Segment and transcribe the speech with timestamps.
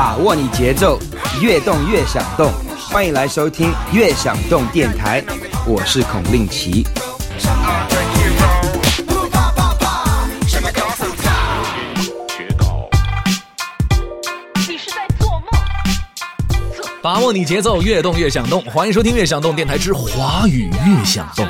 [0.00, 0.98] 把握你节奏，
[1.42, 2.50] 越动越想动。
[2.90, 5.20] 欢迎来收听《越想动电台》，
[5.66, 6.86] 我是孔令奇。
[17.02, 18.62] 把握你节奏，越动越想动。
[18.62, 21.46] 欢迎收听《越想动电台之华语越想动》。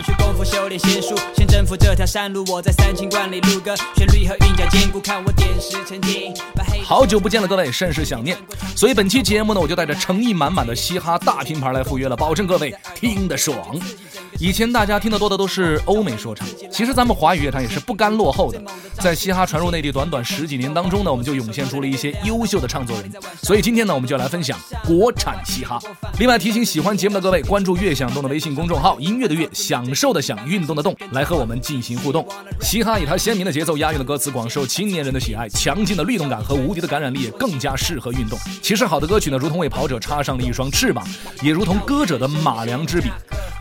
[1.60, 6.32] 征服这条山路，我在三清观里录歌，旋律和韵脚坚固，看我点石成金
[6.82, 8.34] 好久不见了，各位，甚是想念。
[8.74, 13.58] 所以本期节目呢，我就带着诚意满满的嘻哈大拼盘来赴约了，保证各位听得爽。
[14.38, 18.58] 以前大家听得多的都是欧美说唱，其实咱们华语乐坛也是不甘落后的。
[18.94, 23.12] 在嘻哈传入内地短短十几年当中呢，我们就涌现出了一些优秀的唱作人。
[23.42, 25.78] 所以今天呢，我们就来分享国产嘻哈。
[26.18, 32.24] 另外提醒喜欢节目的各位，关注“乐享动”的微信公众号，音乐的乐，享受的享，运动的动，来和我们们进行互动。
[32.60, 38.38] 嘻哈以它鲜明的节奏、押韵的歌词，广受青年人的喜爱，强劲的律动感和无敌的感染力，也更加适合运动。
[38.62, 41.04] 其实好的歌曲呢，如同为跑者插上了一双翅膀，
[41.42, 43.08] 也如同歌者的马良之笔。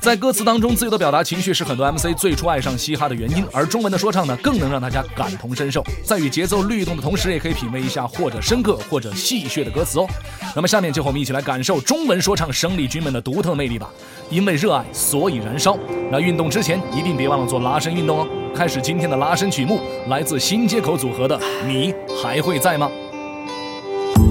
[0.02, 10.08] 在歌词当中，自由的表达情绪是很多 MC 最初爱上嘻哈的原因，而中文的说唱呢，更能让大家感同身受，在与节奏律动的同时，也可以品味一下或者深刻或者戏谑的歌词哦。
[10.56, 13.92] 那么下面就和我们一起来感受中文说唱生力军们的独特魅力吧。
[14.30, 15.78] 因为热爱，所以燃烧。
[16.10, 18.28] 那运动之前一定别忘了做拉伸运动哦。
[18.56, 22.90] 开始今天的拉伸曲目，来自新街口组合的《你还会在吗》。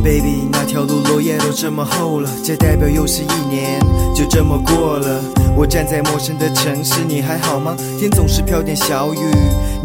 [0.03, 3.81] Baby，那条路落叶都这么厚了，这代表又是一年
[4.15, 5.21] 就这么过了。
[5.57, 7.77] 我站在陌生的城市，你还好吗？
[7.99, 9.19] 天总是飘点小雨，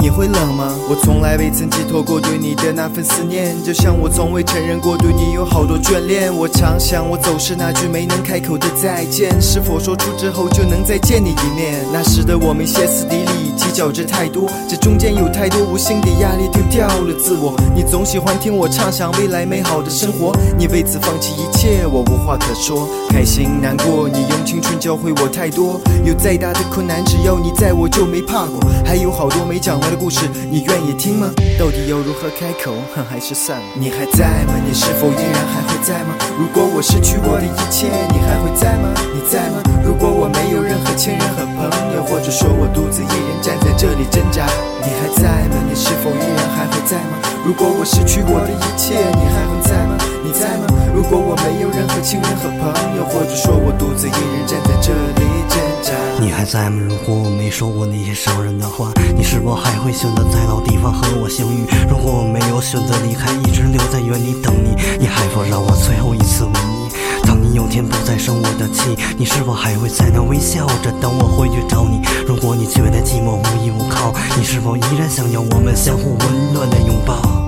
[0.03, 0.67] 你会冷吗？
[0.89, 6.29] 我从来未曾寄托过对你的那份思念，就像我从未承认过对你有好多眷恋。
[6.35, 11.85] 我常想，我走失那句没能开口的再见，是否说出之后就能再见你一面？
[11.93, 17.55] 那时的我们歇斯底里，计较着太多，这中间有太多无形的压力，丢掉了自我。
[17.73, 22.89] 你总喜欢听我畅想未来美好的生活，你为此放弃一切，我无话可说。
[23.09, 25.79] 开心难过，你用青春教会我太多。
[26.03, 28.59] 有再大的困难，只要你在我就没怕过。
[28.83, 31.29] 还有好多没讲完的故事，你愿意听吗？
[31.59, 33.61] 到底要如何开口，恨还是散？
[33.77, 34.57] 你还在吗？
[34.65, 36.17] 你是否依然还会在吗？
[36.33, 38.89] 如果我失去我的一切，你还会在吗？
[39.13, 39.61] 你在吗？
[39.85, 44.49] 如果我没有任何亲人和朋友，或者说我独自一人站在这里挣扎，
[44.81, 45.61] 你还在吗？
[45.69, 47.21] 你是否依然还会在吗？
[47.45, 49.93] 如果我失去我的一切，你还会在吗？
[50.25, 50.73] 你在吗？
[50.89, 52.65] 如果我没有任何亲人和朋
[52.97, 55.21] 友，或者说我独自一人站在这里
[55.53, 55.72] 挣扎。
[56.19, 56.81] 你还在吗？
[56.87, 61.65] 如果我没说过那些伤人的话，你是否还会选择在老地方和我相遇？
[61.89, 66.93] 如果我没有选择离开，一直留在原地等你，你还否让我最后一次吻你？
[67.25, 72.01] 当你有天不再生我的气，你是否还会在那微笑着等我回去找你？
[72.27, 77.42] 如果你觉得寂寞无依无靠，你是否依然想要我们相互温暖的拥抱？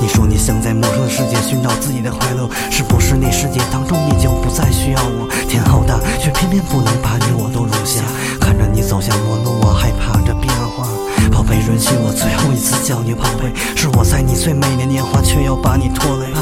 [0.00, 5.28] 你说你想在陌生的世界寻找自己的快乐，是不是那世界当中你就不再需要我？
[5.46, 8.00] 天好大，却偏偏不能把你我都容下。
[8.40, 10.88] 看着你走向陌路，我害怕这变化。
[11.30, 13.52] 宝贝，允许我最后一次叫你宝贝。
[13.76, 16.32] 是我在你最美的年华，却又把你拖累。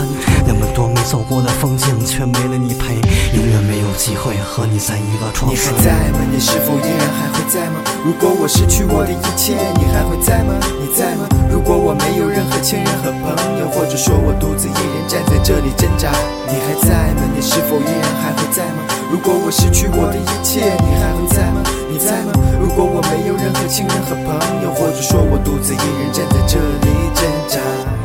[1.08, 3.00] 走过的风景，却没了你陪，
[3.32, 5.50] 永远没有机会和你在一个床。
[5.50, 6.20] 你还在吗？
[6.30, 7.80] 你是否依然还会在吗？
[8.04, 10.52] 如果我失去我的一切，你还会在吗？
[10.76, 11.24] 你在吗？
[11.48, 16.12] 如果我没有任何亲人和朋友，或者说我独自一人站在这里挣扎，
[16.44, 17.24] 你还在吗？
[17.32, 18.84] 你是否依然还会在吗？
[19.08, 21.64] 如果我失去我的一切，你还会在吗？
[21.88, 22.36] 你在吗？
[22.60, 27.97] 如果我没有任何亲人和朋友，或者说我独自一人站在这里挣扎。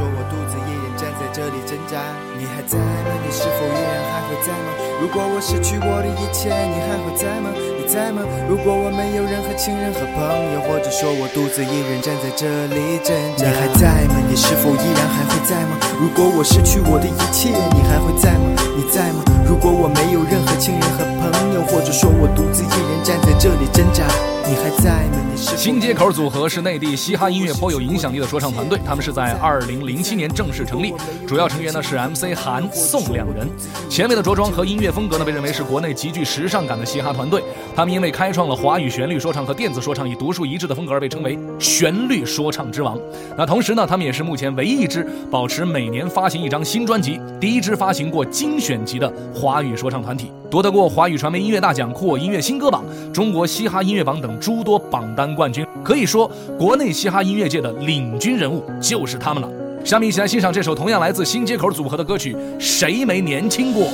[0.00, 2.00] 说我独自一人站在这里挣扎，
[2.38, 3.12] 你还在吗？
[3.20, 4.72] 你是否依然还会在吗？
[4.98, 7.52] 如果我失去我的一切，你还会在吗？
[7.90, 8.22] 你在吗？
[8.48, 10.22] 如果我没有任何亲人和朋
[10.54, 14.14] 友，或者说我独自一人站在这里挣扎，你还在吗？
[14.30, 15.74] 你是否依然还会在吗？
[15.98, 18.54] 如果我失去我的一切，你还会在吗？
[18.76, 19.24] 你在吗？
[19.44, 24.06] 如果我没有任何亲人和朋友，或者说我独自一人站在这里挣扎。
[24.46, 25.18] 你还在吗？
[25.36, 30.92] 新街口组合是内地嘻哈音乐颇有影响力的说唱团队，他们是在二零零七年正式成立，
[31.26, 33.48] 主要成员呢是 MC 韩宋两人。
[33.88, 37.44] 前卫的着装和音乐风格呢被认为是国内极具时尚感的嘻哈团队。
[37.80, 42.94] 他们因为开创了华语旋律说唱和电子说唱以独树一帜的风格而被称为旋律说唱之王。
[43.38, 52.84] 那同时呢，他们也是目前唯一一支保持每年发行一张新专辑、第一支发行过精选集的华语说唱团体，夺得过华语传媒音乐大奖、酷我音乐新歌榜、
[53.14, 54.38] 中国嘻哈音乐榜等。
[54.38, 59.48] 诸多榜单冠军，可以说国内嘻哈音乐界的领军人物就是他们了。
[59.86, 63.84] 下面一起来欣赏这首同样来自新街口组合的歌曲《谁没年轻过》。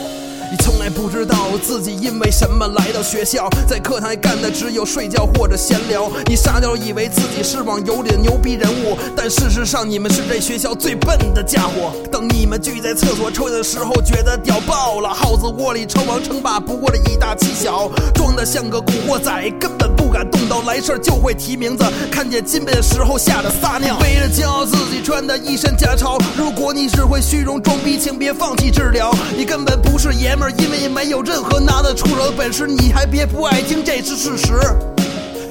[0.49, 6.09] 你从来不知道自己因为什么来到学校，在课堂干的只有睡觉或者闲聊。
[6.27, 11.93] 你傻屌以为自己是网游里的牛逼人物，但事实上你们是这学校最笨的家伙。
[12.13, 15.09] 等你们聚在厕所抽烟的时候，觉得屌爆了。
[15.09, 21.85] 耗子窝里称王称霸，不过是以大欺小，装的像个古惑仔，根本不敢动刀，来事儿就会提名字。
[22.13, 26.17] 看见金杯的时候吓得撒尿，为了骄傲自己穿的一身假钞。
[26.37, 29.13] 如果你只会虚荣装逼，请别放弃治疗。
[29.37, 32.67] 你根本不是爷因为没有任何拿得出手的本事。
[32.67, 34.96] 你还别不爱听，这是事实。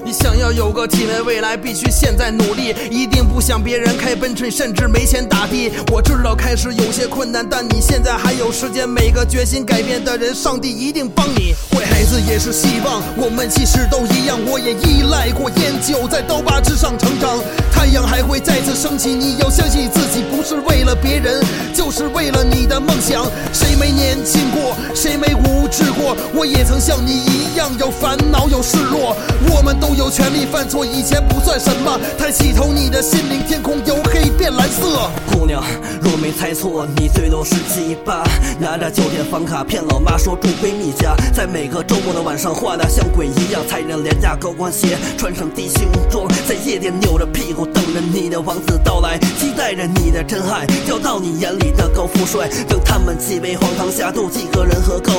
[0.05, 2.75] 你想要有个体面未来，必须现在努力。
[2.91, 5.71] 一定不想别人开奔驰，甚至没钱打的。
[5.91, 8.87] 我知道开始有些困难，但你现在还有时间。
[8.87, 11.55] 每个决心改变的人，上帝一定帮你。
[11.71, 14.37] 坏孩子也是希望，我们其实都一样。
[14.45, 17.39] 我也依赖过烟酒，在刀疤之上成长。
[17.71, 21.43] 太阳还会再次升起，你要相信自己，不是为了别人，
[21.73, 23.25] 就是为了你的梦想。
[23.51, 24.77] 谁没年轻过？
[24.93, 26.15] 谁没无知过？
[26.35, 29.17] 我也曾像你一样有烦恼有失落。
[29.49, 31.99] 我们都有权利犯错，以前不算什么。
[32.17, 35.09] 抬起头，你的心灵天空由黑变蓝色。
[35.31, 35.63] 姑娘，
[36.01, 38.23] 若没猜错，你最多十七八，
[38.59, 52.49] 拿着酒店房卡骗老妈说住闺蜜家，在每个周末的晚上画的像鬼一样，踩着廉价高跟鞋，穿上低胸装，在夜店扭着屁股等着你的王子到来，期待着你的真爱掉到你眼里的高富帅。
[52.67, 55.11] 等他们几杯黄汤下肚，几个人喝够，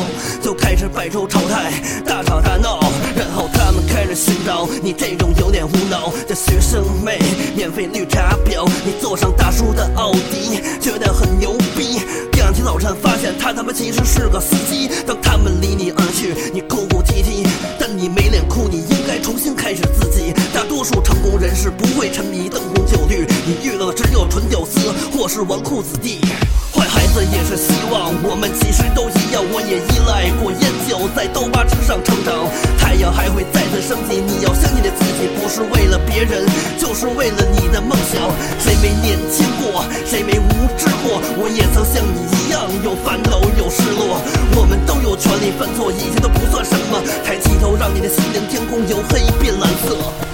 [0.43, 1.72] 就开始摆出丑态，
[2.05, 2.81] 大吵大闹，
[3.17, 7.19] 然后他们开始寻找你这种有点无脑的学生妹，
[7.55, 12.01] 免费绿茶婊，你坐上大叔的奥迪，觉得很牛逼。
[12.33, 14.91] 第二天早晨发现他他妈其实是个司机。
[15.07, 17.47] 当他们离你而去，你哭哭啼啼，
[17.79, 20.16] 但你没脸哭，你应该重新开始自己。
[20.87, 24.79] 数成功人士不会沉迷灯红酒绿，你遇到的只有纯屌丝
[25.11, 26.21] 或是纨绔子弟。
[26.73, 29.43] 坏孩子也是希望，我们其实都一样。
[29.50, 32.47] 我也依赖过烟酒，在刀疤之上成长。
[32.79, 36.47] 太阳还会再次升起，你要相信你自己，不是为了别人，
[36.79, 38.23] 就是为了你的梦想。
[38.62, 39.82] 谁没年轻过？
[40.06, 41.19] 谁没无知过？
[41.35, 44.23] 我也曾像你一样有烦恼有失落。
[44.55, 47.03] 我们都有权利犯错，一切都不算什么。
[47.27, 50.25] 抬起头，让你的心灵天空由黑变蓝色。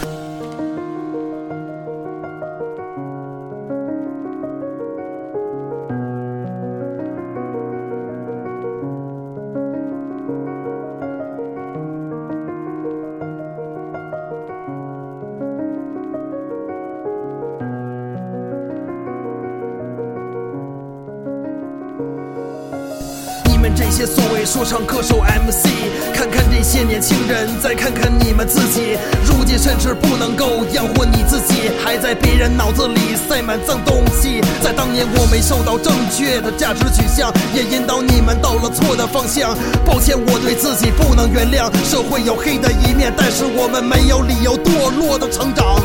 [24.64, 25.66] 唱歌手 MC，
[26.14, 34.40] 看看这些年轻人，再看看你们自己，如今甚至不能够养活你自己，还在别人脑子里塞满脏东西。
[34.62, 39.56] 在当年我没受到正确的价值取向，也引导你们到了错的方向。
[39.84, 41.70] 抱歉，我对自己不能原谅。
[41.84, 45.82] 社会有黑的一面，但是我们没有理由堕落的成长。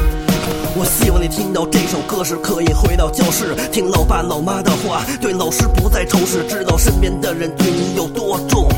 [0.79, 8.69] 我希望你听到这首歌时，可以回到教室，听老爸老妈的话，对老师不再仇视，知道身边的人对你有多重。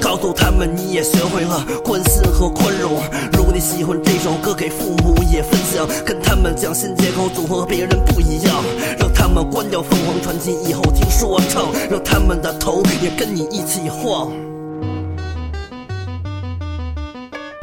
[0.00, 3.00] 告诉他们你也学会了关心和宽容。
[3.32, 8.56] 如果你喜欢这首歌，给父母也分享，跟他们讲新街口组合和别人不一样，
[8.98, 14.32] 让他们关掉凤凰传奇，以后听说唱，让他们的头也跟你一起晃。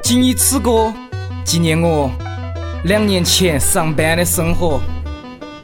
[0.02, 0.94] 谨以此歌
[1.44, 2.10] 纪念我
[2.86, 4.80] 两年前上班的生活。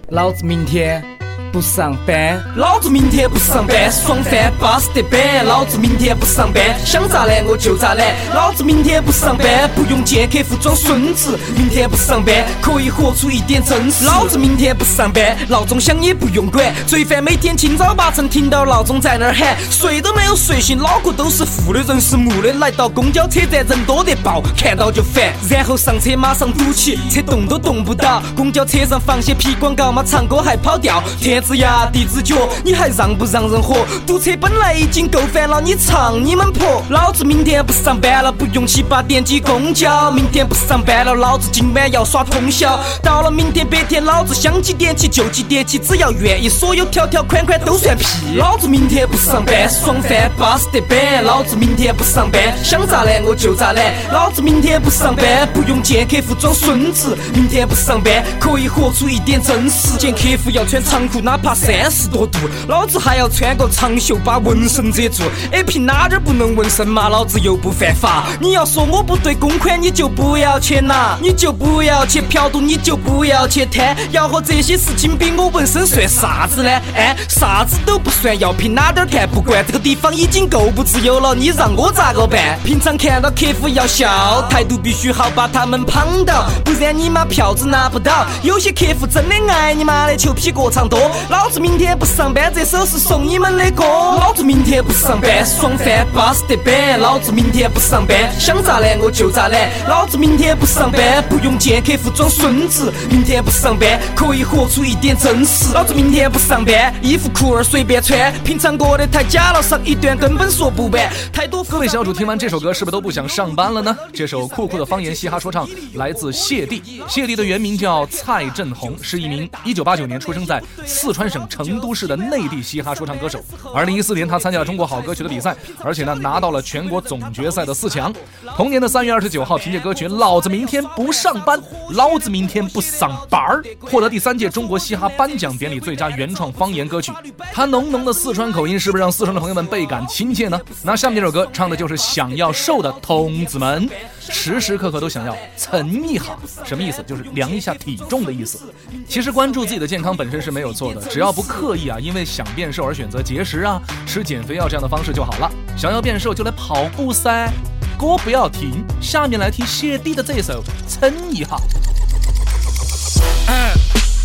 [0.09, 1.03] 老子明天
[1.51, 5.45] 不上班，老子明天不上班，爽翻巴适得板。
[5.45, 8.15] 老子明天不上班，想咋懒我就咋懒。
[8.33, 11.37] 老子明天不上班，不用见客户装孙子。
[11.55, 14.05] 明天不上班，可以活出一点真实。
[14.05, 16.73] 老子明天不上班，闹钟响也不用管。
[16.87, 22.53] 罪犯每天清早八晨听到闹钟在那儿喊，睡都没有睡醒，脑壳都是负的，人是木的。
[22.53, 25.33] 来到公交车站，人多得爆，看到就烦。
[25.49, 28.23] 然后上车马上堵起，车动都动不到。
[28.37, 31.03] 公交车上放些屁广告嘛，唱歌还跑调。
[31.19, 33.85] 天子牙地子脚，你还让不让人活？
[34.05, 36.83] 堵车本来已经够烦了，你唱你们婆。
[36.89, 40.11] 老子明天不上班了，不用七八点挤公交。
[40.11, 42.79] 明天不上班了，老子今晚要耍通宵。
[43.01, 48.05] 到了明天白天，老子想几点起就几点起，只要愿意，所有条条款款都算屁。
[48.37, 51.23] 老子明天不上班，爽翻巴适得板。
[51.23, 53.93] 老子明天不上班，想咋懒我就咋懒。
[54.11, 57.17] 老子明天不上班，不用见客户装孙子。
[57.33, 59.97] 明天不上班，可以活出一点真实。
[59.97, 65.23] 见客户要穿长裤，哪怕三十多度，老子还要穿个长袖把纹身遮住。
[65.53, 67.07] 哎，凭哪点不能纹身嘛？
[67.07, 68.25] 老子又不犯法。
[68.41, 73.95] 你要说我不对公款，你就不要去拿，你就不要去嫖赌，你就不要去贪。
[74.11, 76.69] 要和这些事情比，我纹身算啥子呢？
[76.97, 79.25] 哎，啥子都不算，要凭哪点看？
[79.29, 82.59] 不管这个地方已经够不自由了，你让我咋个办？
[82.65, 88.25] 平常看到客户要笑，态度必须好，把他们捧到，不然你妈票子拿不到。
[88.43, 93.83] 有些客户真的爱你妈的球皮过长多，老子明天不上班，这首是送你们的歌。
[93.83, 96.99] 老子明天不上班，爽翻巴适得板。
[96.99, 99.69] 老子明天不上班，想咋懒我就咋懒。
[99.87, 102.91] 老子明天不上班，不用见客户装孙子。
[103.09, 105.73] 明天不上班，可以活出一点真实。
[105.73, 111.09] 老子明天不上班，衣服裤儿随便穿，平常过得太假了，上一段根本说不完。
[111.31, 113.95] 太多各位小主听完这首歌，是不是都不想上班了呢？
[114.13, 123.37] 这首酷酷的方言嘻哈说唱来自谢帝，谢帝的原名叫蔡振宏，是一名1989年出生在四四川省成都市的内地嘻哈说唱歌手。
[123.75, 125.53] 2014年，他参加了中国好歌曲的比赛，
[125.83, 128.13] 而且呢拿到了全国总决赛的四强。
[128.55, 137.11] 同年的3月29号，凭借歌曲《老子明天不上班》，老子明天不上班儿，获得第三届中国嘻哈颁奖典礼最佳原创方言歌曲。
[137.51, 140.57] 他浓浓的四川口音，是不是让四川的朋友们倍感亲切呢？
[140.81, 143.89] 那下面这首歌唱的就是想要瘦的童子们，
[144.29, 147.03] 时时刻刻都想要称一下，什么意思？
[147.03, 148.71] 就是量一下体重的意思。
[149.07, 155.51] 其实关注自己的健康本身是没有错的，只要不刻意啊，因为想变瘦而选择节食啊、吃减肥药这样的方式就好了。
[155.75, 157.51] 想要变瘦就来跑步噻，
[157.97, 161.55] 歌不要停，下面来听谢帝的这首《称一下》。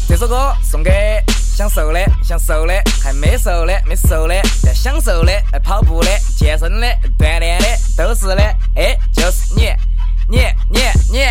[0.09, 0.93] 这首歌送给
[1.57, 2.73] 想瘦的、想瘦的、
[3.03, 5.33] 还没瘦的、没瘦的、在享受的、
[5.65, 6.87] 跑步的、健身的、
[7.19, 8.37] 锻炼的，都是的。
[8.77, 9.73] 哎，就是你，
[10.29, 10.39] 你，
[10.71, 10.81] 你，
[11.13, 11.25] 你，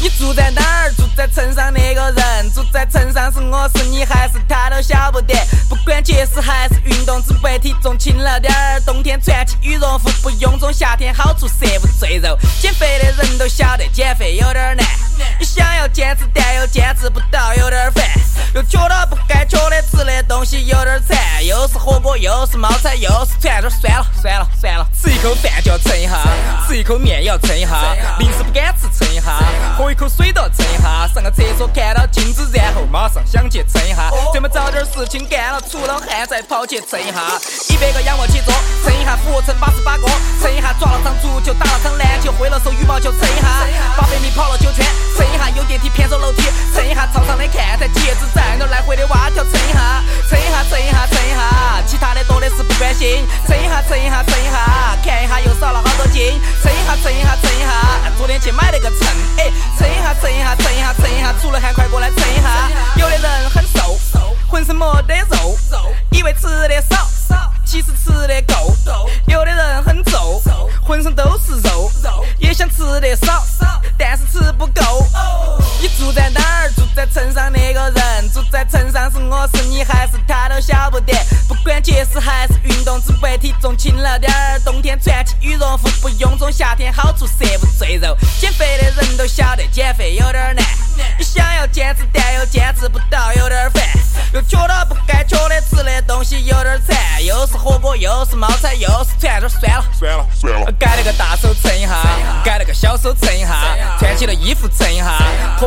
[0.00, 0.92] 你住在哪儿？
[0.92, 5.34] 住在城上那个人，住在城上是我是你还是他都晓不得。
[5.70, 8.80] 不管节食还是运动，只为体重轻了点儿。
[8.80, 12.36] 冬天穿起羽绒服，不臃肿，夏天好处色不赘肉。
[12.60, 14.86] 减肥的人都晓得减肥有点难，
[15.38, 18.04] 你想要坚持但又坚持不到，有点烦。
[18.54, 26.18] 又觉得不该觉得吃的东西有点馋，又是火锅，又是冒菜，又是串串，算了算了算了，吃一口饭就要称一下，
[26.68, 29.38] 吃一口面也要称一下，零食不敢吃称一下，
[29.78, 38.52] 喝一口水都要称一下，上个厕所看到镜子，然后马上想去称一下，这么找点事情干了，出了汗再跑去称一下，一百个仰卧起坐，
[38.84, 40.06] 称一下俯卧撑八十八个，
[40.42, 43.48] 称一下抓了场足球，打了场篮球，挥了手羽毛球，称一下。
[43.96, 44.84] 八百米跑了九圈，
[45.16, 46.42] 蹭一下有电梯偏走楼梯，
[46.74, 55.81] 蹭一下操场的看台几只在那来回的蛙跳，蹭一下，蹭一下，蹭一下，蹭一下，其他的多的是不关心，蹭一下，蹭一下，蹭一下，看一下又少了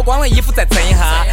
[0.05, 1.25] 光了衣服再整一下，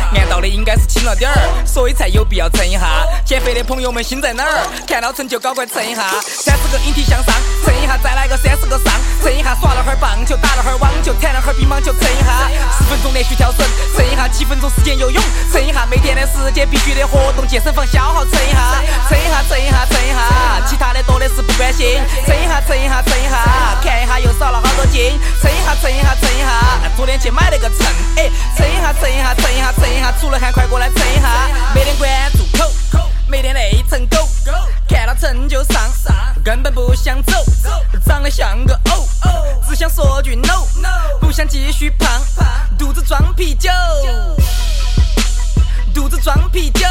[0.42, 3.06] 按道理应该是轻了点儿，所以才有必要称一下。
[3.24, 4.66] 减肥的朋友们心在哪儿？
[4.88, 7.32] 看到成就搞快称一下，三十个引体向上，
[7.64, 12.50] 称一下再来个三十个上，称一下耍了会儿棒球，打了会儿网球，弹了会儿乒乓球，称一下。
[12.76, 13.62] 十分钟连续跳绳，
[13.94, 15.22] 称一下七分钟时间游泳，
[15.52, 27.86] 称一下每天的时间必须得活动，健身房消耗称一下，称一下称一下称一下，其他的多的是不关心，称一下称一下称一下，看一下又少了好多斤，称一下称一下称一下，昨天去买了个秤，
[28.18, 28.26] 哎，
[28.58, 31.28] 称一下称一下称一下称一下，出了汗快过来称一下，
[31.74, 32.72] 每天关注口，
[33.28, 34.26] 每天累成狗，
[34.88, 35.78] 看到秤就上，
[36.42, 37.34] 根本不想走，
[38.06, 39.06] 长得像个偶，
[39.68, 40.64] 只想说句 no，
[41.20, 42.08] 不想继续胖，
[42.78, 43.70] 肚子装啤酒，
[45.94, 46.86] 肚子装啤酒，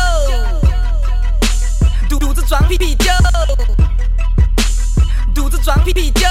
[2.08, 3.12] 肚肚子装啤啤酒，
[5.34, 6.28] 肚子装啤啤酒。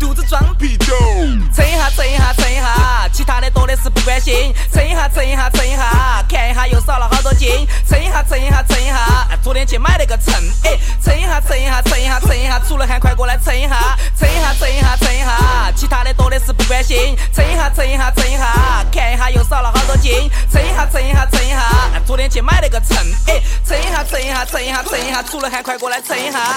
[0.00, 0.96] 肚子装啤酒，
[1.54, 4.52] 称一下，称一下，称一下，其他的多的是不关心。
[4.72, 7.68] 称一下，称一下，称一下，看一下又少了好多斤。
[7.86, 10.32] 称一下，称一下，称一下，昨天去买了个秤，
[10.64, 13.94] 哎，称一下，称一下，称一下，称一下，出了汗快过来称一下。
[14.18, 17.14] 称一下，称一下，称一下，其他的多的是不关心。
[17.34, 20.30] 称一下，称一下，称一下，看一下又少了好多斤。
[20.50, 21.60] 称一下，称一下，称一下，
[22.06, 23.38] 昨天去买了个秤，哎，
[23.68, 26.56] 称一下，称一下，称一下，称一下，出了汗快过来称一下。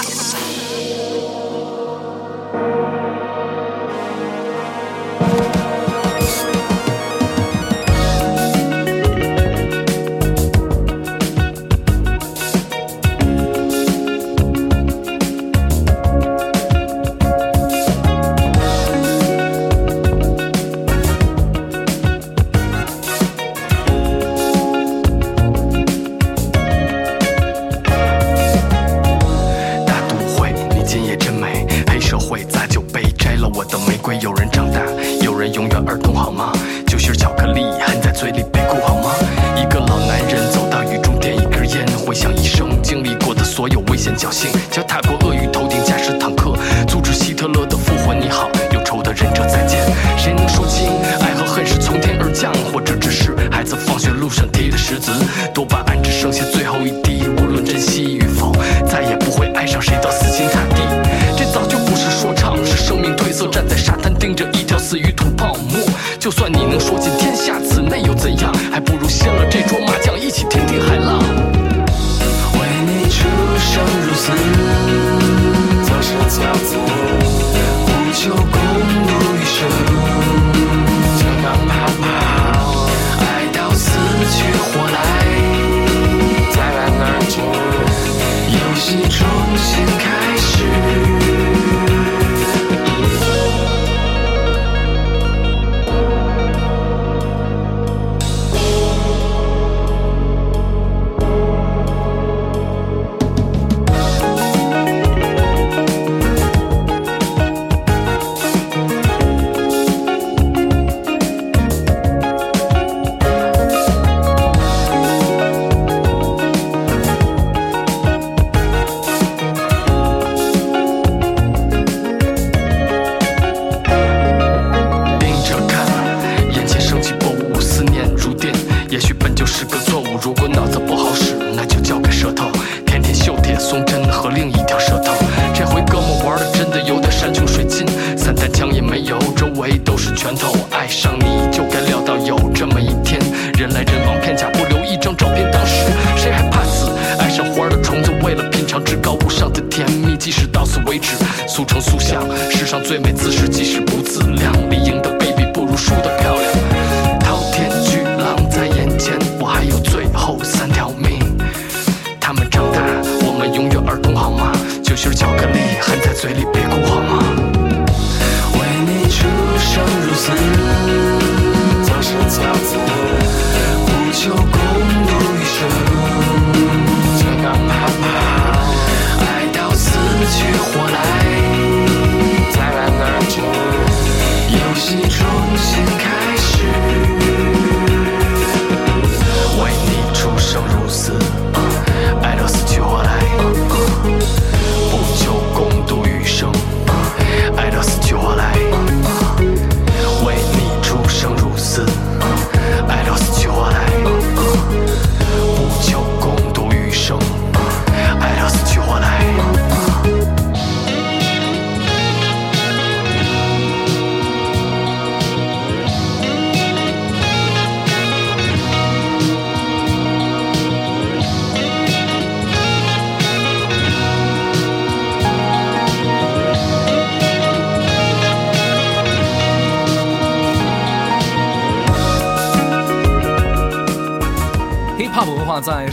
[139.64, 140.54] 有，周围都是拳头。
[140.70, 143.18] 爱上你就该料到有这么一天，
[143.58, 145.50] 人来人往，片甲不留一张照片。
[145.50, 145.74] 当时
[146.16, 146.90] 谁还怕死？
[147.18, 151.16] 爱上花儿的虫子，为了品尝至高无上的甜蜜，即使到此为止，
[151.48, 153.80] 速成塑像，世上最美姿势，即使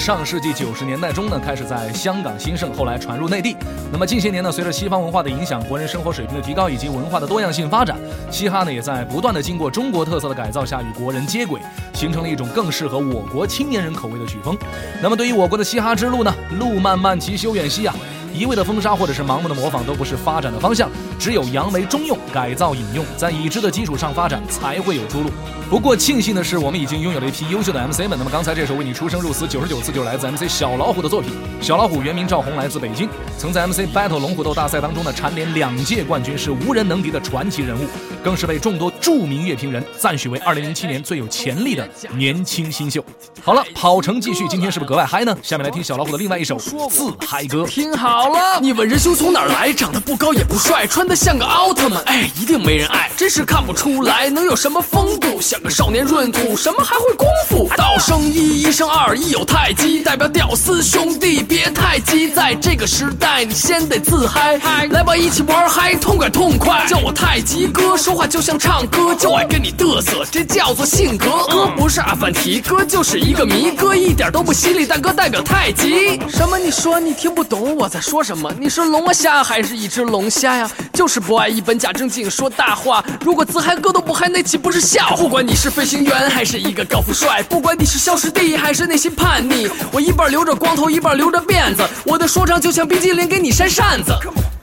[0.01, 3.55] 上世纪九十年代中呢，开始在香港兴盛，后来传入内地。
[3.91, 7.95] 那么近些年呢，随着西方文化的影响，国人生活水平的提高以及文化的多样性发展，
[8.31, 11.61] 嘻哈呢也在不断的经过中国特色的改造下与国人接轨，
[11.93, 14.57] 形成了一种更适合我国青年人口味的曲风。
[15.03, 17.93] 那么对于我国的嘻哈之路呢，路漫漫其修远兮啊。
[18.33, 20.89] 一味的封杀或者是盲目的模仿都不是发展的方向，
[21.19, 25.29] 只有扬眉中用，改造引用，在已知的基础上发展才会有出路。
[25.69, 28.17] 不过庆幸的是，我们已经拥有了一批优秀的 MC 们。
[28.17, 31.31] 那么刚才这首为你出生入死九十九次，就是来自 MC 小老虎的作品。
[31.61, 37.87] 小老虎原名赵红，来自北京，曾在 MC Battle 龙虎斗大赛当中呢蝉联两届冠军，是无人能敌的传奇人物，
[38.21, 43.01] 更是被众多著名乐评人赞许为2007年最有潜力的年轻新秀。
[43.41, 45.33] 好了，跑程继续，今天是不是格外嗨呢？
[45.41, 47.65] 下面来听小老虎的另外一首自嗨歌。
[47.65, 48.20] 听好。
[48.21, 48.59] 好了。
[48.61, 49.73] 你问仁兄从哪儿来？
[49.73, 57.67] 长得不高也不帅，穿的像个奥特曼，哎，一定没人爱，真是看不出来能有什么风度，像个少年闰土，什么还会功夫？
[57.75, 64.59] 道生一，一生二，一有太极，代表屌丝兄弟别太急，在这个时代你先得自嗨，
[64.91, 71.25] 来吧一起玩嗨，痛快痛快，叫我太极哥，说话就像唱歌，就爱跟你嘚瑟，这叫做性格。
[71.49, 76.19] 哥不是阿凡提，哥就是一个迷，哥一点都不犀利，但哥代表太极。
[76.29, 76.59] 什么？
[76.61, 78.53] 你说你听不懂我在说说什么？
[78.59, 80.69] 你是龙虾还是一只龙虾呀？
[80.91, 83.01] 就是不爱一本假正经说大话。
[83.23, 85.15] 如果自嗨哥都不嗨，那岂不是笑？
[85.15, 94.11] 不管你是飞行员还是一个高富帅，不管你是小师弟还是内心叛逆，我一半留着光头，一半留着辫子，我的说唱就像冰激凌给你扇扇子。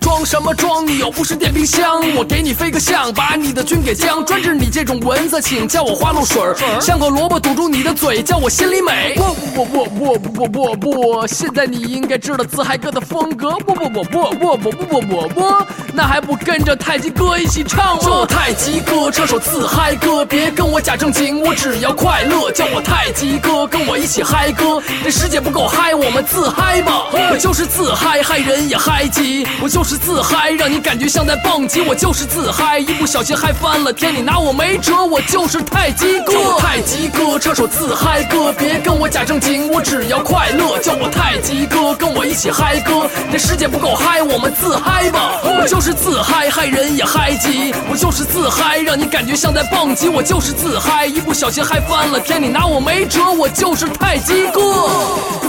[0.09, 0.87] 装什么装？
[0.87, 4.25] 你又不是电冰箱，我给你飞个象，把你的军给将。
[4.25, 9.14] 专治你这种蚊子，请叫我花露水儿，像个萝卜堵住你的嘴，叫我心里美。
[9.18, 13.51] 不不不不不不不不不，现在你应该知道自嗨哥的风格。
[13.66, 15.55] 不不不不不不不不不不，
[15.92, 18.03] 那还不跟着太极哥一起唱吗？
[18.03, 24.83] 这太极哥唱首自嗨歌，别跟我假正经，我只要快乐，叫我太极哥，跟我一起嗨歌。
[25.05, 27.05] 这世界不够嗨，我们自嗨吧。
[27.12, 31.80] 我就是自嗨，嗨人也嗨极，我就是自嗨，让你感觉像在蹦极。
[31.82, 35.04] 我就是自嗨，一不小心嗨翻了天，你拿我没辙。
[35.04, 43.08] 我就是太极哥，太极哥唱首自嗨歌，别跟我假正经，我只要快乐，叫我太极哥，跟我一起嗨歌。
[43.32, 45.40] 这世界不够嗨，我们自嗨吧。
[45.42, 47.74] 我就是自嗨，嗨人也嗨极。
[47.90, 50.08] 我就是自嗨，让你感觉像在蹦极。
[50.08, 53.30] 我就是自嗨，一不小心嗨翻了天，你拿我没辙。
[53.32, 55.47] 我就是太极哥。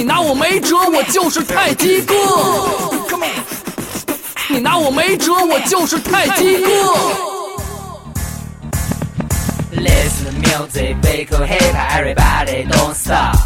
[0.00, 2.14] 你拿我没辙，我就是太极哥。
[4.48, 6.70] 你拿我没辙，我就是太极哥。
[9.74, 13.36] Listen music, big cool hip hop, everybody don't stop.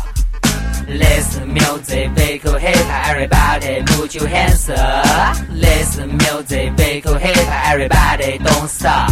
[0.87, 5.37] Listen music, big cool hip hop, everybody put your hands up.
[5.51, 9.11] Listen music, big cool hip hop, everybody don't stop.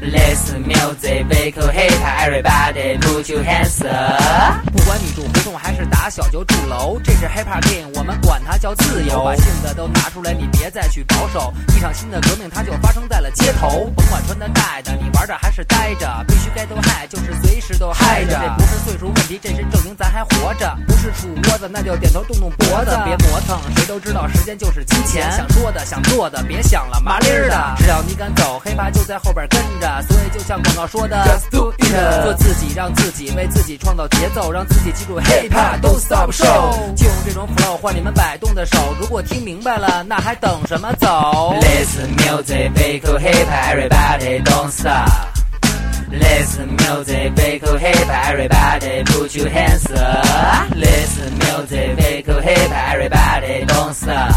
[0.00, 1.87] Listen music, big cool hip hop,
[2.18, 4.60] everybody put your hands up.
[4.72, 9.24] 不管你住胡同还是打小就住楼，这是 hiphop 电影，我们管它叫自由。
[9.24, 11.52] 把性子都拿出来，你别再去保守。
[11.76, 13.90] 一场新的革命，它就发生在了街头。
[13.96, 18.32] 甭管穿的戴的，你玩着还是待着，必须该都嗨，就是随时都嗨着。
[18.32, 20.76] 这不是岁数问题，这是证明咱还活着。
[20.86, 23.58] 不是杵窝子，那就点头动动脖子，别磨蹭。
[23.76, 27.74] 谁都知道时间就是金钱，想说的想做的，别想了麻利儿的。
[27.78, 30.02] 只要你敢走，hiphop 就在后边跟着。
[30.08, 31.92] 所以就像广告说的，Just do it，
[32.22, 36.94] 做自己，让自己为自己创造节奏，让自己记住 hiphop don't stop show。
[36.94, 38.78] 就用这种 flow 换你们摆动的手。
[39.00, 40.92] 如果听明白了，那还等什么？
[40.98, 41.54] 走。
[41.60, 45.08] Listen music, big cool hip hop, everybody don't stop.
[46.10, 50.74] Listen music, big cool hip hop, everybody put your hands up.
[50.74, 54.34] Listen music, big cool hip hop, everybody don't stop.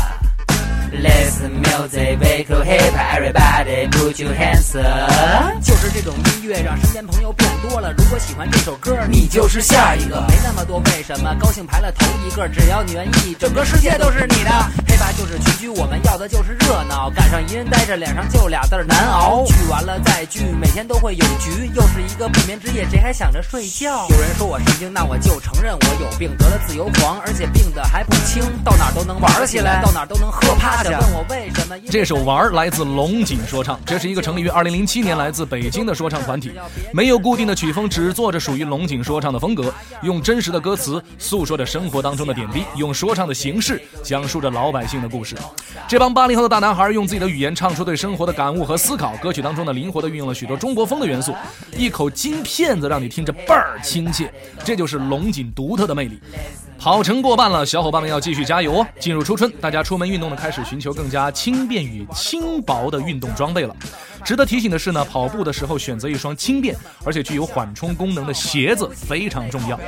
[0.94, 5.62] Let's music, big cool hip hop, everybody put your hands up.
[5.64, 7.94] 就是这种音乐让身边朋友变多了。
[7.98, 10.20] 如果喜欢这首歌，你就是下一个。
[10.28, 14.52] 没那么多为什么，高兴排了头一个，只要你愿意，整个世界都是你的。
[14.86, 17.10] 黑怕就是群居，我们要的就是热闹。
[17.12, 19.44] 赶上一人呆着，脸上就俩字儿难熬。
[19.46, 24.08] 聚完了再聚，每天都会有局，又是一个不眠之夜，谁还想着睡觉？
[24.10, 31.00] 有人说我神经，那我就承认我有病，得了自由狂，而且病的还不轻，到哪儿都能玩起来，到哪儿都能喝趴下。
[31.00, 31.78] 问我为什么？
[31.90, 36.52] 这首《玩》来自龙井说唱，这是一个成立于2007年、来自北京的说唱团体，
[36.94, 45.36] 没有固定的曲风，只做着属于龙井说唱的风格，用真实的歌词诉说着生活当中的点滴，用说唱的形式讲述着老百姓的故事。
[45.88, 51.36] 这帮八零后的大男孩用自己的语言唱出对生活的感悟和思考，歌曲当中呢灵活的运用了许多中国风的元素，
[51.76, 56.18] 一口金片子让你听着倍儿亲切，这就是龙井独特的魅力。
[56.80, 58.88] 跑程过半了，小伙伴们要继续加油哦！
[59.02, 63.76] 进入初春，大家出门运动的，开始寻求更加轻便与轻薄的运动装备了。
[64.24, 69.80] 值得提醒的是呢，跑步的时候选择一双轻便而且具有缓冲功能的鞋子非常重要，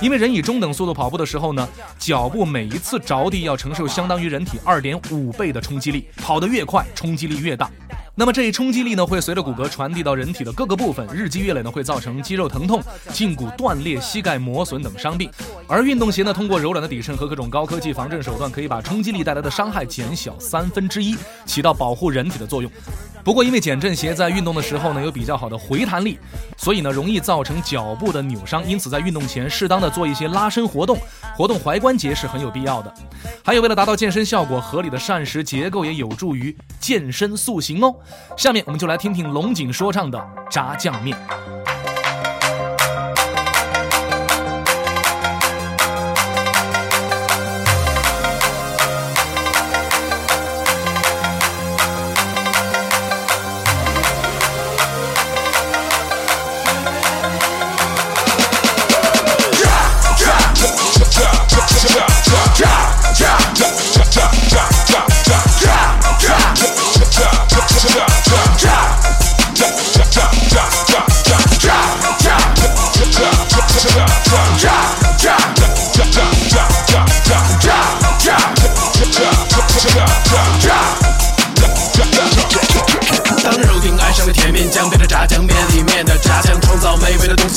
[0.00, 7.70] 因为人以中等速度跑步的时候呢，脚步每一次着地要承受相当于人体二点五倍的冲击力，跑得越快，冲击力越大。
[8.16, 15.30] 那么这一冲击力呢，会随着骨骼传递到人体的各个部分，日积月累呢，会造成肌肉疼痛、胫骨断裂、膝盖磨损等伤病。
[15.66, 22.70] 而运动鞋呢，通过柔软的底衬和各种高科技防震手段，可以把冲击力带来的伤害减小三分之一，起到保护人体的作用。
[23.22, 26.18] 不过，因为减震鞋在运动的时候呢有比较好的回弹力，
[26.56, 30.98] 所以呢容易造成脚部的扭伤，因此在运动前适当的做一些拉伸活动，
[31.36, 32.92] 活动踝关节是很有必要的。
[33.44, 37.94] 还有，为了达到健身效果，合理的膳食结构也有助于健身塑形哦。
[38.36, 41.16] 下面我们就来听听龙井说唱的炸酱面。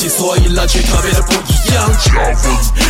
[0.09, 1.89] 所以乐趣特别的不一样。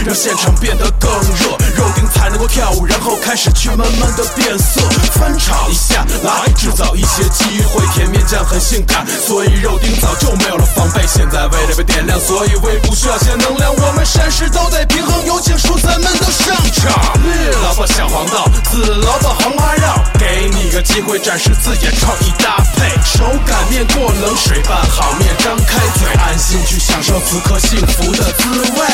[0.06, 4.82] 让现场变得更热，肉丁才能够跳舞，然后开始去慢慢的变色，
[5.13, 7.86] 翻炒一下，来制造一些机会。
[7.93, 11.06] 甜面酱很性感，所以肉丁早就没有了防备。
[11.08, 13.73] 现在胃里被点亮，所以胃部需要些能量。
[13.73, 17.13] 我们膳食都得平衡，有请蔬菜们都上场。
[17.23, 19.88] 绿萝卜小黄豆，紫萝卜红花肉，
[20.19, 22.89] 给你个机会展示自己的创意搭配。
[23.06, 28.93] 手擀面过冷水拌好面，张开嘴，安心去享享受此刻幸福的滋味。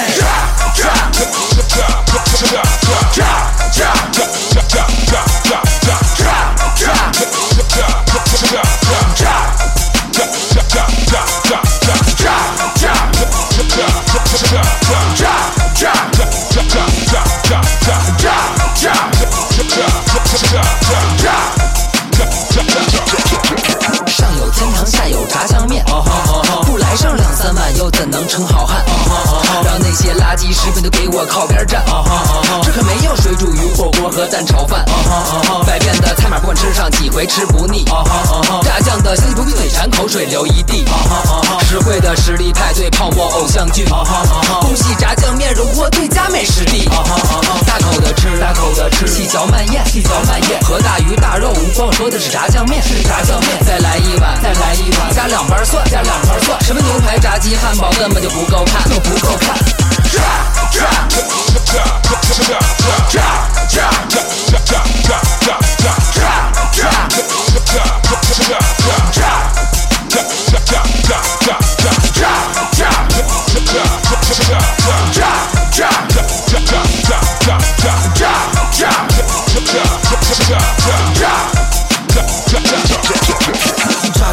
[31.29, 31.85] 靠边站。
[32.63, 34.83] 这可没有水煮鱼火锅和蛋炒饭，
[35.65, 37.85] 百变的菜码不管吃上几回吃不腻。
[38.63, 40.83] 炸酱的香气不闭嘴馋，口水流一地。
[41.67, 43.85] 实惠的实力派对泡沫偶像剧，
[44.61, 46.89] 恭喜炸酱面荣获最佳美食地。
[47.65, 50.59] 大口的吃，大口的吃，细嚼慢咽，细嚼慢咽。
[50.61, 53.63] 和大鱼大肉无关，我说的是炸酱面，是炸酱面。
[53.65, 56.59] 再来一碗，再来一碗，加两瓣蒜，加两瓣蒜。
[56.63, 59.78] 什么牛排、炸鸡、汉堡根本就不够看，就不够看。
[60.79, 60.85] 炸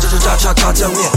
[0.01, 1.11] 炸炸炸炸炸酱面，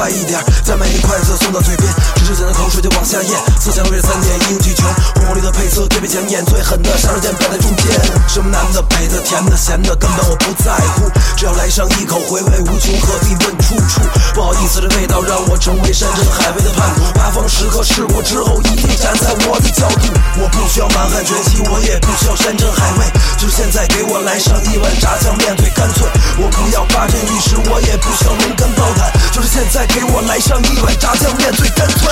[0.00, 1.86] 快一点，再买一筷子送到嘴边，
[2.16, 11.04] 只是现在口水就往下咽，思想为三点应俱全，红红绿的配色特别抢眼，最狠的杀手锏摆在中间，什么南的北的甜的咸的，根本我不在乎，
[11.36, 14.00] 只要来上一口，回味无穷，何必问出处？
[14.32, 20.08] 不好意思，这味道让我成为山珍海味的叛徒，八方食客试过之后，一定站在我的角度，
[20.40, 23.04] 我不需要满汉全席，我也不需要山珍海味，
[23.36, 26.08] 就现在给我来上一碗炸酱面，最干脆。
[26.40, 32.10] 我不要八珍玉石，我也不需要龙肝爆胆，就是现在给我来上一碗炸酱面，最干脆。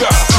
[0.00, 0.33] 那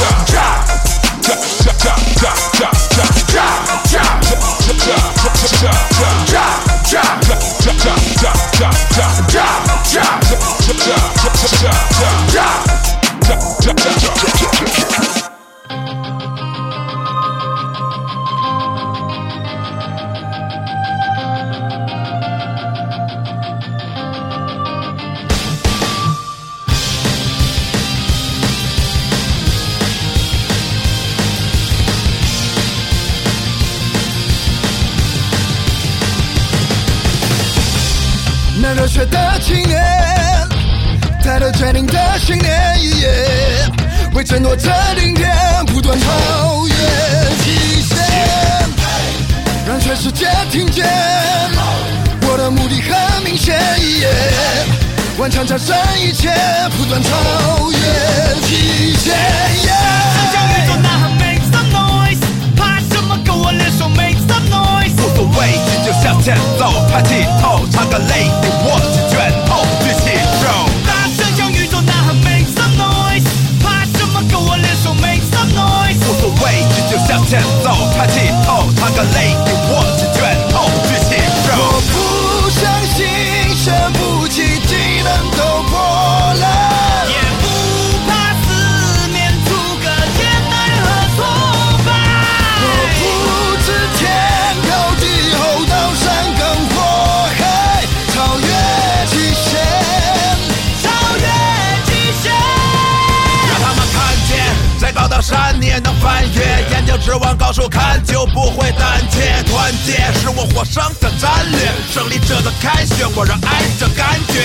[110.54, 111.60] 获胜的战略，
[111.92, 114.40] 胜利者的凯旋，我热爱这感觉。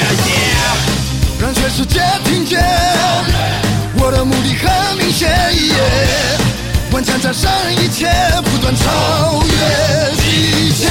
[1.39, 2.61] 让全世界听见，
[3.97, 5.29] 我的目的很明显，
[6.91, 8.07] 顽强战胜一切，
[8.43, 10.89] 不断超越极限。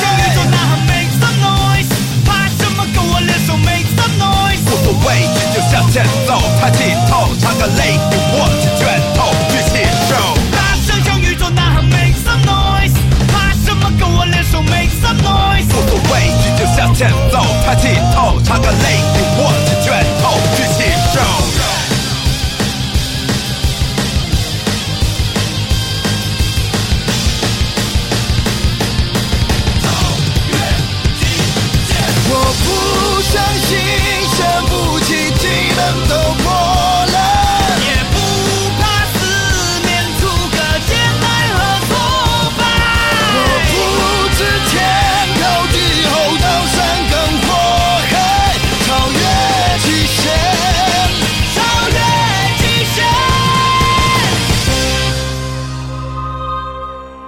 [0.00, 1.90] 向宇宙呐喊，Make some noise，
[2.24, 2.86] 怕什么？
[2.94, 4.62] 跟我联手，Make some noise。
[4.66, 7.98] 无所畏惧就向前走，抬起头，唱个雷，
[8.36, 9.00] 握起拳
[16.94, 19.00] 前奏，抬起头，擦干泪，
[19.42, 20.63] 握紧拳头。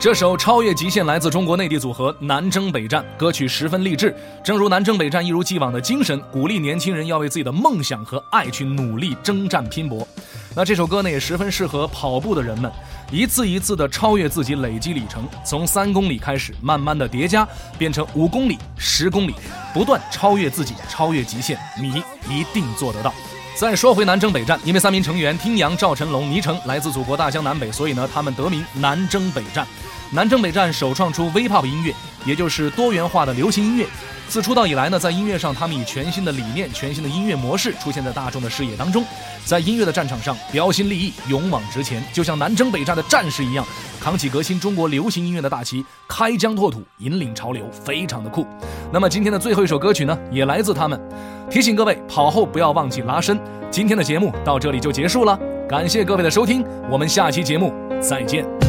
[0.07, 4.15] 这首《超越极限》来自中国内地组合南征北战，歌曲十分励志。
[4.45, 10.07] 正如南征北战一如既往的精神，鼓励年轻人要为自己的梦想和爱去努力征战拼搏。
[10.55, 12.71] 那这首歌呢，也十分适合跑步的人们，
[13.11, 17.45] 一次一次的超越自己，累积里程，从三公里开始，慢慢的叠加，
[17.77, 19.35] 变成五公里、十公里，
[19.75, 22.01] 不断超越自己，超越极限，你
[22.33, 23.13] 一定做得到。
[23.57, 29.67] 再说回南征北战，因为三名成员听阳、赵晨龙、倪成来自祖国大江南北，所以呢，他们得名南征北战。
[30.13, 33.87] 南征北战首创出 V-pop 音乐，也就是多元化的流行音乐。
[34.29, 39.05] 自出道以来呢，在音乐上，他们以全新的理念、全新的音乐模式出现在大众的视野当中，
[39.45, 43.65] 在音乐的战场上标新立异、勇往直前，就像南征北战的战士一样，
[44.01, 48.45] 扛起革新中国流行音乐的大旗，开疆拓土，引领潮流，非常的酷。
[48.93, 51.01] 那么今天的最后一首歌曲呢，也来自他们。
[51.49, 53.39] 提醒各位，跑后不要忘记拉伸。
[53.71, 55.39] 今天的节目到这里就结束了，
[55.69, 58.66] 感谢各位的收听，我们下期节目再见。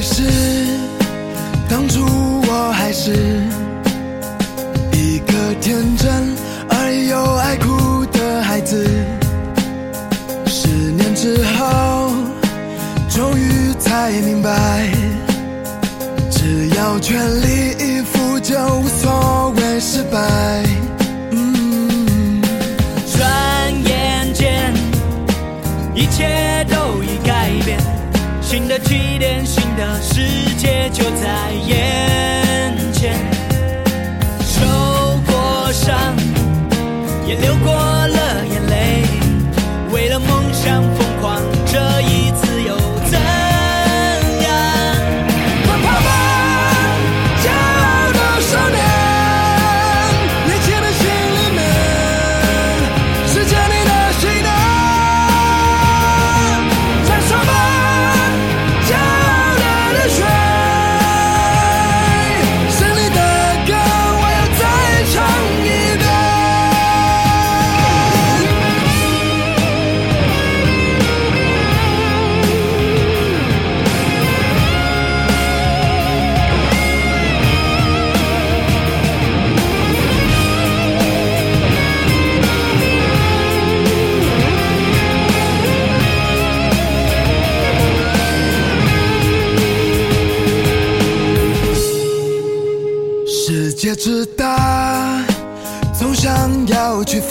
[0.00, 0.22] 一开始，
[1.68, 2.00] 当初
[2.48, 3.12] 我还是
[4.94, 6.34] 一个天真
[6.70, 8.82] 而又爱哭的孩子。
[10.46, 12.12] 十年之后，
[13.10, 14.90] 终于才明白，
[16.30, 20.69] 只要全力以赴，就无所谓失败。
[30.88, 31.59] 就在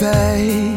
[0.00, 0.72] 飞。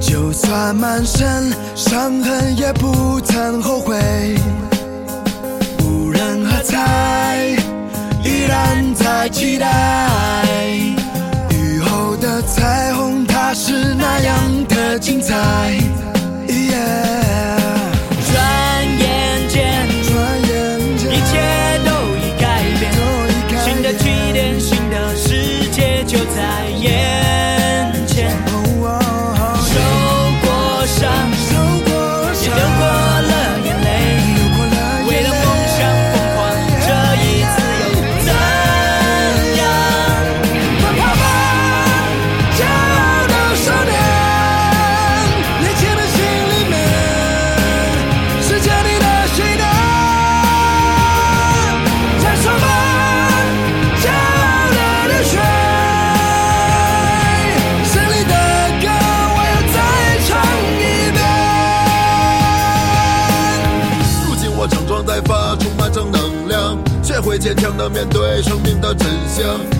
[0.00, 3.94] 就算满身伤痕，也不曾后悔。
[5.84, 7.54] 无人喝彩，
[8.24, 9.68] 依然在期待。
[11.50, 14.34] 雨后的彩虹，它是那样
[14.66, 15.34] 的精彩。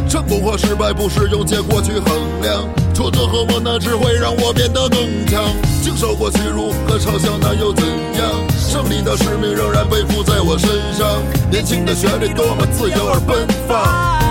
[0.08, 5.42] 成功和失败不是用结果去衡量，挫折和磨难只会让我变得更强。
[5.82, 8.30] 经受过屈辱和嘲笑，那又怎样？
[8.58, 11.06] 胜利的使命仍然背负在我身上。
[11.50, 13.82] 年轻的旋律多么自由而奔放，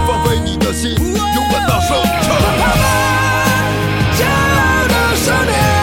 [0.05, 2.35] 放飞你的心，勇敢大声唱。
[4.17, 5.74] 骄傲的少年。